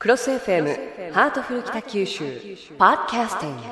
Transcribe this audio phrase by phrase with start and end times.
[0.00, 2.24] クロス FM ハートフル北九州
[2.78, 3.62] ポッドキャスティング。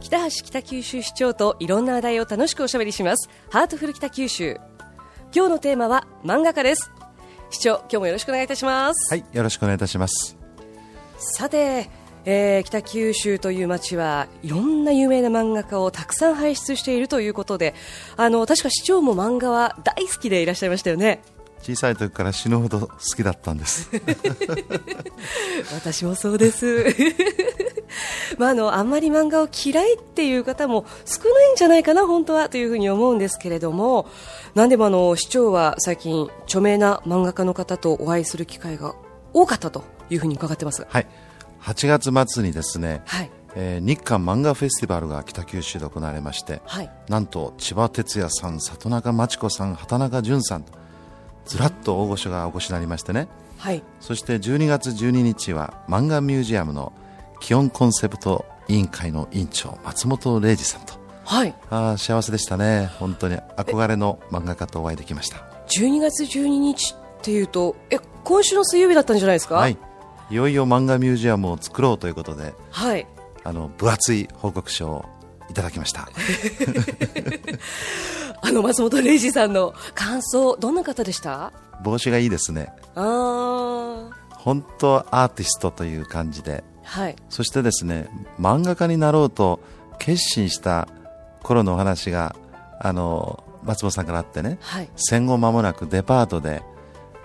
[0.00, 3.28] 北橋北九州市長といろんな話題を楽しくおしゃべりします。
[3.50, 4.60] ハートフル北九州。
[5.34, 6.92] 今日のテーマは漫画家です。
[7.50, 9.12] 市長今日もよろしくお願いいたします。
[9.12, 10.36] はい、よろしくお願いいたします。
[11.18, 11.90] さて、
[12.24, 17.74] えー北九州という街はいろんな有名な漫画家をたくさん輩出しているということで
[18.16, 21.22] あの確か市長も漫画は大好きでいらっしゃいましたよね。
[21.62, 23.88] 小さい時から死ぬほど好きだったんです。
[25.72, 26.86] 私もそうです。
[28.36, 34.08] まああのあんまり漫画を嫌いっていう方も少ないんじゃないかな本当はというふうに思うんですけれども。
[34.54, 38.94] 何でもあの市長は最近著名な漫画家の方とお会いする機会が
[39.32, 40.84] 多かったというふうに伺ってます。
[40.88, 41.06] はい、
[41.62, 43.30] 8月末にですね、はい。
[43.54, 46.90] えー日韓漫画フェスティバルが北九州で行われまして、はい。
[47.08, 50.72] なんと千葉哲也さん、里中真知子さん、畑中淳さんと
[51.44, 53.82] ずらっと大御所がお越しになりましてね、はい。
[54.00, 56.92] そして12月12日は漫画ミュージアムの
[57.40, 60.94] 基本コンセプト委員会の委員長松本零士さんと。
[61.24, 61.54] はい。
[61.70, 62.90] あー幸せでしたね。
[62.98, 65.38] 本当に憧れの漫画家とお会いできました。
[65.68, 69.56] 12月12日っていうとえ今週の水曜日だったんじゃないですか？
[69.56, 69.76] はい
[70.32, 73.06] いよいよ漫画ミュージアムを作ろうということではい。
[73.44, 75.04] あの分厚い報告書を
[75.50, 76.08] いただきました。
[78.40, 81.52] あの松本零士さんの感想どんな方でした？
[81.82, 82.72] 帽子がいいですね。
[82.94, 84.10] あー。
[84.36, 86.64] 本当アーティストという感じで。
[86.82, 87.16] はい。
[87.28, 88.08] そしてですね
[88.40, 89.60] 漫画家になろうと
[89.98, 90.88] 決心した
[91.42, 92.34] 頃のお話が
[92.80, 94.58] あの松本さんからあってね。
[94.62, 94.88] はい。
[94.96, 96.62] 戦後間もなくデパートで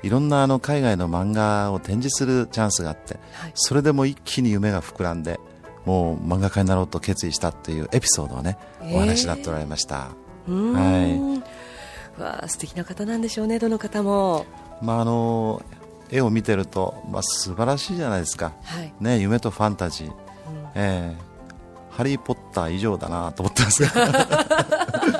[0.03, 3.51] いろんなあの海外の漫画を展示するチャンスがあってはい。
[3.55, 5.39] それでも一気に夢が膨らんで
[5.85, 8.95] もう漫画家になろうと決意したっていうエピソードをねえー。
[8.95, 10.09] お話になっておられました、
[10.47, 11.43] うーん。
[12.17, 14.45] わあ素敵な方なんでしょうねどの方も。
[14.81, 15.61] まああの
[16.09, 18.93] 絵を見てると、まあ、素晴らしいじゃないですか、はい。
[19.01, 20.11] ね、夢とファンタジー、
[20.75, 21.27] ええ
[21.97, 23.83] ハリー・ポッター以上だなと思ってます。
[23.83, 23.89] が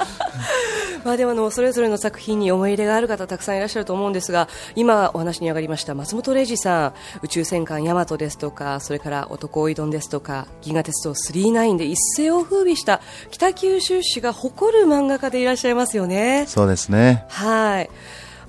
[1.03, 6.94] まあでもあのそれぞれの作品に思い入れがある方たくさんいらっしゃると思うんですが今お話に上がりました松本零士さん
[7.24, 16.46] 宇宙戦艦ヤマトですとかそれから男おいどんですとか銀河鉄道999で一世を風靡した北九州市が誇る漫画家でいらっしゃいますよね。
[16.47, 17.25] そうですね。
[17.29, 17.90] はい。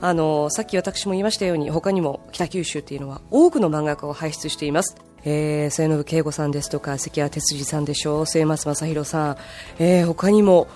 [0.01, 9.37] あのさっき私も言いましたように他にも北九州っていうのは多くの漫画家を輩出しています、えー、末延慶吾さんですとか関谷哲司さんでしょう末松正弘さん、
[9.81, 10.69] えー、他にも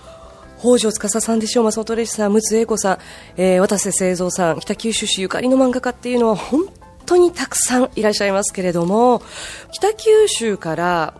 [0.63, 2.97] 北条司さんでしょう松本零士さん、陸奥英子さん、
[3.35, 6.61] えー、渡瀬製造さん北九州市ゆかりの漫画家っていうのは本
[7.05, 9.21] 当にたくさんいらっしゃいますけれども
[9.73, 11.15] 北九州から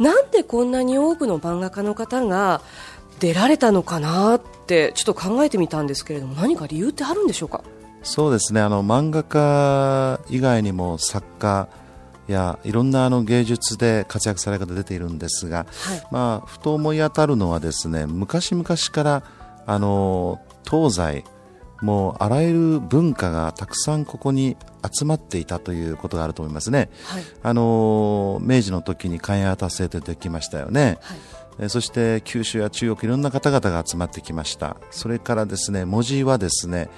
[0.00, 2.60] なんでこんなに多くの漫画家の方が
[3.20, 7.62] 出られたのかなってちょっと考えてみたんですけれども何か理由ってあるんでしょうか？
[8.02, 8.60] そうですね。
[8.60, 11.68] あの漫画家以外にも作家
[12.32, 19.22] やいろんなあの芸術で活躍される方出ているんですが、はいまあ、ふと思い当たるのはですね昔々から
[19.66, 21.24] あの東西
[21.80, 24.56] もうあらゆる文化がたくさんここに
[24.90, 26.90] 集まっていたということがあると思いますね。
[27.04, 30.98] はいあの明治の時に関谷達成とできましたよね。
[31.02, 31.18] はい
[31.60, 36.88] えーそして九州や中国いろんな方々が集まってきましたそれからですね文字はですね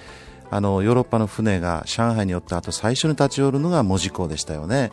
[0.50, 4.90] あのヨーロッパの船が上海に寄った後最初に立ち寄るのが門司港でしたよね、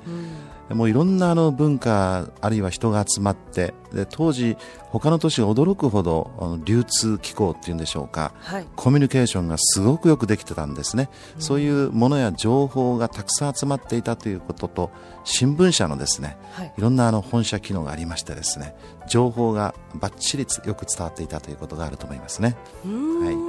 [0.69, 4.57] もういろんなあの文化あるいは人が集まってで当時
[4.91, 8.65] 他の都市が驚くほどあの流通機構っていうんでしょうかはい。
[8.75, 14.91] コミュニケーションがすごくよくできてたんですね、そういうものや情報がたくさん集まっていたということと
[15.23, 16.73] 新聞社のですね、はい。
[16.77, 18.75] いろんなあの本社機能がありましてですね
[19.07, 22.57] 情報がバッチリつよく伝わっていたということがあると思いますね。
[22.85, 22.91] うー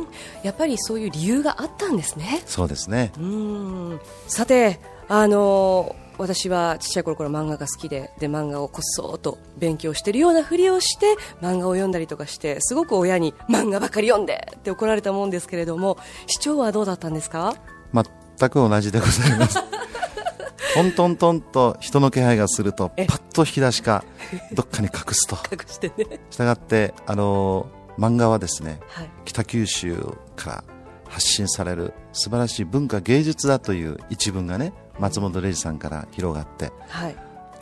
[0.05, 0.07] ん。
[0.43, 2.43] やっぱりそういう理由があったんですね。
[2.47, 3.13] そうですね。
[3.17, 4.01] うーん。
[4.29, 17.55] さてあのー私はちっちゃい頃から漫画が好きでで漫画をこっそーと勉強しているようなふりをして漫画を読んだりとかしてすごく親に漫画ばかり読んでって怒られたもんですけれども市長はどうだったんですか？
[17.95, 19.59] 全く同じでございます。
[20.75, 24.05] トントントンと人の気配がするとパえッと引き出しか
[24.53, 25.37] どっかに隠すと。
[25.51, 26.21] 隠してね。
[26.31, 27.67] したがってあの
[27.99, 29.11] 漫画はですねはい。
[29.25, 29.97] 北九州
[30.37, 30.65] から
[31.09, 37.17] 発信される素晴らしい文化芸術だという一文がね松本零士さんから広がってよはい。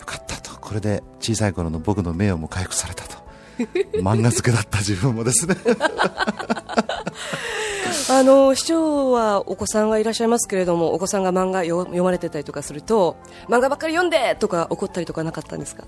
[0.04, 0.58] かったと。
[0.60, 3.16] これで小さい頃の僕の名誉も回復されたと。
[4.02, 5.56] 漫画付けだった自分もですね。
[8.08, 13.16] あの市長はお子さんがいらっしゃいますけれどもお子さんが漫画よ読まれてたりとかすると
[13.48, 15.84] 漫画ばっかり読んでとか怒ったりとかなかったんですか？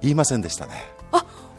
[0.00, 0.72] 言いませんでしたね。
[1.00, 1.01] あ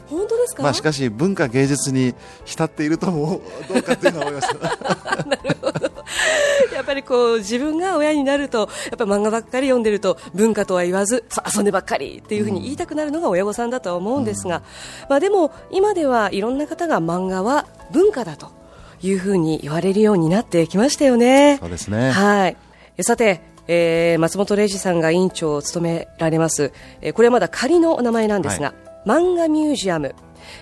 [0.08, 2.14] 本当ですか、まあ、しかし文化芸術に
[2.44, 4.54] 浸っているとも どうかというのは思います。
[5.26, 5.94] なるほど。
[6.74, 11.24] やっぱりこう自分が親になるとやっぱ漫画ばっかり読んでると文化とは言わず
[11.54, 14.62] 遊んでばっかりっていうふうに言いたくなるのが親御さんだとは思うんですが、うん、
[15.10, 18.48] まあ、でも今ではいろんな方が漫画は文化だと
[19.02, 21.58] いうふうに言われるようになってきましたよね。
[21.60, 22.10] そうですね。
[22.10, 22.56] はい。
[23.02, 26.70] さてえー、松本零士さんが委員長を務められます、
[27.00, 30.14] えー、これはまだ仮の名前なんですが、はい漫画ミュージアム、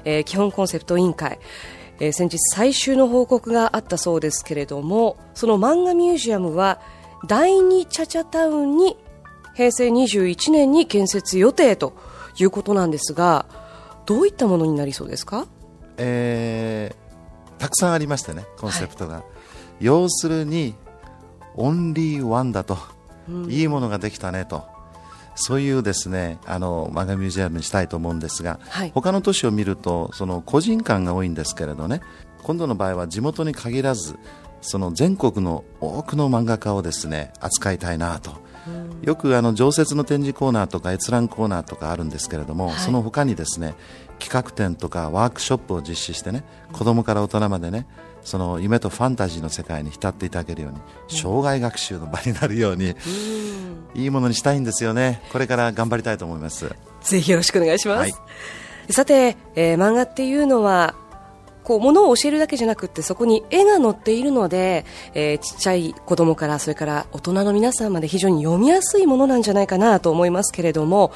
[0.05, 1.39] えー、基本コンセプト委員会、
[2.01, 6.81] えー、先日最終の報告があったそうですけれどもその漫画ミュージアムは
[7.27, 8.97] 第二チャチャタウンに
[9.55, 11.95] 平成21年に建設予定と
[12.39, 13.47] いうことなんですが
[14.07, 15.47] どういったものになりそうですか、
[15.99, 19.25] えー、たくさんありましてねコンセプトが、はい、
[19.81, 20.75] 要するに
[21.55, 22.79] オンリーワンだと、
[23.29, 24.65] うん、いいものができたねと
[25.45, 32.01] そういうですねあの漫画ミュージアムにしたいと思うんですが、はい、他の都市を見るとその個人館が多いんですけれどね
[32.43, 34.19] 今度の場合は地元に限らず
[34.61, 38.41] その全国の多くの漫画家をですね扱いたいなと。
[39.03, 43.75] よくあの常設の展示コーナーとか閲覧コーナーとかあるんですけれども、はい、その他にですね
[44.23, 47.87] 企画展とかワークショップを実施してね子供から大人までね
[48.23, 50.79] その夢とファンタジーの世界に浸っていただけるように
[51.09, 52.95] 生涯学習の場になるように、
[53.97, 55.21] いいものにしたいんですよね。
[55.33, 56.71] これから頑張りたいと思います。
[57.03, 60.95] ぜひよろしくお願いします、はい、さて、えー、漫画っていうのは
[61.65, 71.13] こう物を教えるだけじゃなくてそこに絵が載っているので、えー、ちっちゃい子供からそれから大人の皆さんまで非常に読みやすいものなんじゃないかなと思いますけれども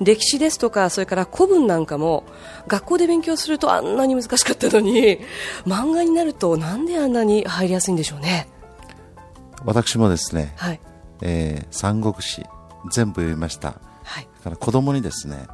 [0.00, 2.24] 歴史ですとかそれから古文なんかも
[2.66, 5.18] 学校で勉強するとあんなに難しかったのに
[5.66, 8.48] 漫画になるとなんであんなに入りやすいんでしょうね？
[9.64, 10.80] 私もですね、はい。
[11.20, 12.46] えー、三国志
[12.92, 15.48] 全部読みました、はい、から子供にですね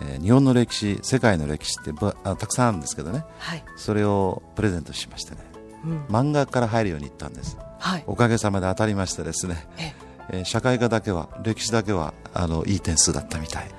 [0.00, 1.92] えー、日本の歴史世界の歴史って
[2.24, 5.38] あたくさんあるんですけどね、はい、それをプレゼントしましてね、
[5.84, 9.94] うん、漫画から入るように言ったんです、はい、おかげさまで当たりましてですね、え
[10.30, 10.40] え。
[10.42, 13.70] ー、社会科だけは歴史だけはあのいい点数だったみたい。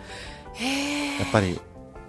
[1.19, 1.59] やっぱり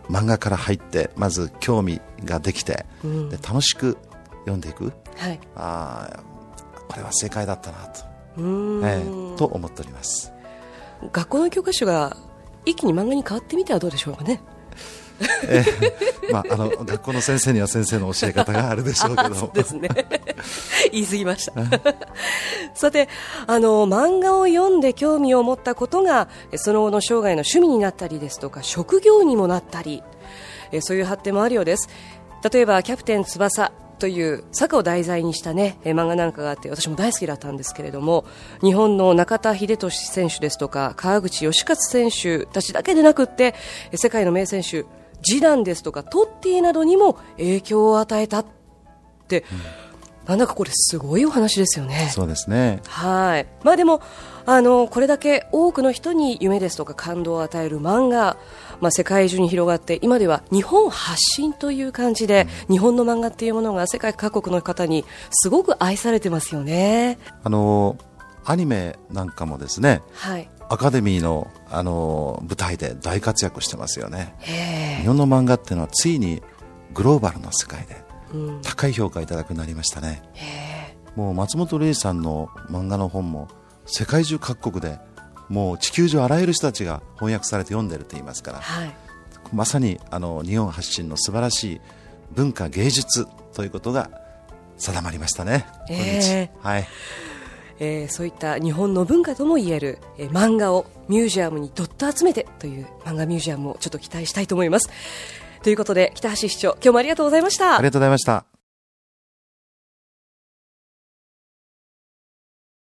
[0.09, 3.97] 漫画から入ってまず興味ができて、うん、で楽しく
[4.41, 6.23] 読んでいく、はい、あ
[6.89, 8.05] これは正解だったなと,、
[8.37, 10.33] えー、と思っております。
[11.13, 12.17] 学校の教科書が
[12.65, 14.41] 一気に漫画に変わってみてはどうでしょうかね。
[15.45, 19.89] えー、まあ、あの学校の先生には先生の教え方があるでしょうけどそうですね。
[20.93, 21.53] 言い過ぎました。
[22.75, 23.09] さて
[23.47, 30.03] あの漫画を読んで興味を持ったことがその後の生涯の趣味になったりですとか職業にもなったり
[30.81, 31.89] そういう発展もあるようです。
[32.51, 38.25] 例えばキャプテン翼という坂を題材にしたね、漫画なんかがあって私も大好きだったんですけれども
[38.63, 43.55] 日本の中田英寿選手ですとか川口義勝選手たちだけでなくって
[43.95, 44.87] 世界の名選手
[45.23, 48.47] ジダンですとかトッティなどにも影響を与えたっ
[49.29, 49.45] て、
[49.90, 49.90] うん、
[50.31, 52.09] なんだかこれすごいお話ですよね。
[52.13, 52.81] そうですね。
[52.87, 53.47] はい。
[53.65, 54.01] まあでも
[54.47, 58.37] あのこれだけ多くの人に夢ですとか感動を与える漫画
[58.81, 67.19] まあ、世界中に広がって今では日本発信という感じで、日本の漫画っていうものが世界各国の方にすごく愛されてますよね。
[67.43, 67.99] あの
[68.45, 74.35] アニメなんかもですね、はい、アカデミーの、あの舞台で大活躍してますよね。
[75.01, 76.43] 日本の漫画っていうのはついに
[76.95, 78.03] グローバルな世界で
[78.63, 80.23] 高い評価いただくなりましたね、
[81.17, 83.49] もう松本零士さんの漫画の本も
[83.87, 84.99] 世界中各国で
[85.49, 88.95] もう地球上あらゆる人たちが翻訳されて読んでると言いますから、はい、
[89.53, 91.81] まさにあの日本発信の素晴らしい
[92.33, 94.11] 文化芸術ということが
[94.79, 96.79] 定まりましたね、えー、は。
[96.79, 96.89] い。
[97.83, 104.91] えー、そういった日本の文化ともいえる、えー、漫画をミュージアムにどっと集めてという漫画ミュージアムをちょっと期待したいと思います
[105.63, 107.77] ということで北橋市長今日もありがとうございました。
[107.77, 108.50] ありがとうございました。